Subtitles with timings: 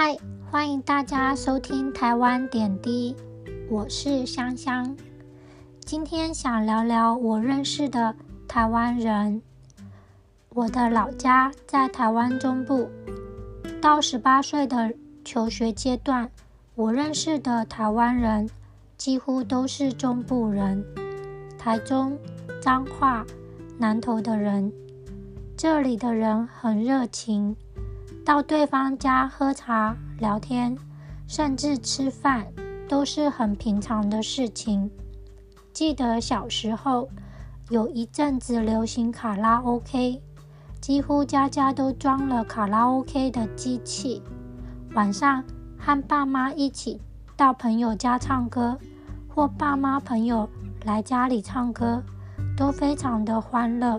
[0.00, 0.16] 嗨，
[0.48, 3.16] 欢迎大家收听台湾点滴，
[3.68, 4.96] 我是香香。
[5.80, 8.14] 今天想聊聊我认识的
[8.46, 9.42] 台湾人。
[10.50, 12.88] 我的老家在台湾中部，
[13.82, 14.94] 到十八岁的
[15.24, 16.30] 求学阶段，
[16.76, 18.48] 我认识的台湾人
[18.96, 20.84] 几乎都是中部人，
[21.58, 22.16] 台中、
[22.62, 23.26] 彰化、
[23.76, 24.72] 南投的人。
[25.56, 27.56] 这里的人很热情，
[28.28, 29.96] 到对方家喝茶。
[30.18, 30.76] 聊天，
[31.26, 32.46] 甚至吃饭，
[32.86, 34.90] 都是很平常的事情。
[35.72, 37.08] 记得小时候
[37.70, 40.20] 有一阵子流行卡拉 OK，
[40.78, 44.22] 几乎家家都装了卡拉 OK 的机器。
[44.92, 45.42] 晚上
[45.78, 47.00] 和爸妈一起
[47.34, 48.76] 到朋友家唱歌，
[49.26, 50.46] 或爸妈朋友
[50.84, 52.02] 来家里唱歌，
[52.54, 53.98] 都非常的欢乐。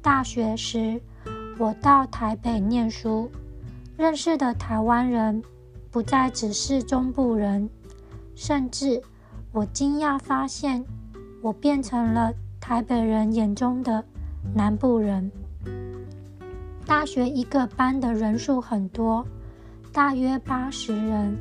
[0.00, 1.02] 大学时，
[1.58, 3.30] 我到台北念书。
[3.96, 5.40] 认识的台湾人
[5.90, 7.70] 不再只是中部人，
[8.34, 9.00] 甚至
[9.52, 10.84] 我惊讶发现，
[11.40, 14.04] 我变成了台北人眼中的
[14.52, 15.30] 南部人。
[16.84, 19.24] 大学一个班的人数很多，
[19.92, 21.38] 大约八十人，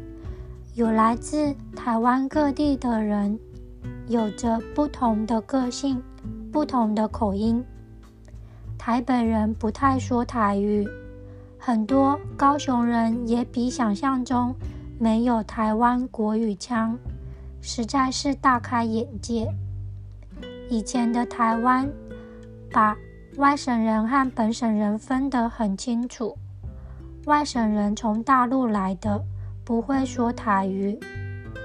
[0.76, 3.40] 有来自台湾各地的人，
[4.08, 6.00] 有着不同的个性、
[6.52, 7.66] 不同的口音。
[8.78, 10.88] 台北人不太说台语。
[11.58, 14.54] 很多高雄人也比想象中
[15.00, 16.98] 没有台湾国语腔，
[17.62, 19.48] 实在是大开眼界。
[20.70, 21.90] 以前的台湾
[22.72, 22.98] 把
[23.38, 26.38] 外省人和本省人分得很清楚，
[27.26, 29.24] 外省人从大陆来的
[29.64, 31.00] 不会说台语，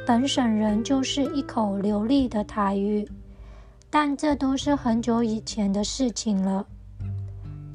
[0.07, 3.09] 本省人就是一口流利的台语，
[3.91, 6.65] 但这都是很久以前的事情了。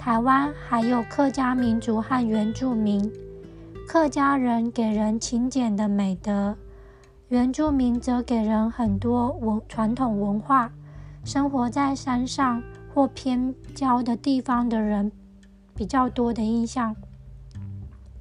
[0.04, 3.10] 台湾还有客家民族和原住民。
[3.88, 6.58] 客家人给人勤俭的美德，
[7.30, 10.70] 原住民则给人很多文传统文化。
[11.24, 12.62] 生活在山上
[12.94, 15.10] 或偏郊的地方的人
[15.74, 16.94] 比较多的印象。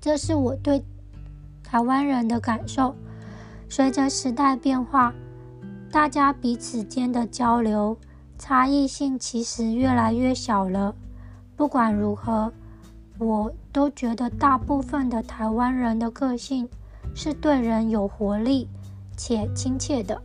[0.01, 0.85] 这是我对
[1.65, 2.95] 台湾人的感受。
[3.69, 5.13] 随着时代变化，
[5.91, 7.99] 大家彼此间的交流
[8.39, 10.95] 差异性其实越来越小了。
[11.63, 12.53] 不管如何，
[13.21, 16.69] 我都觉得大部分的台湾人的个性
[17.15, 18.69] 是对人有活力
[19.17, 20.21] 且亲切的。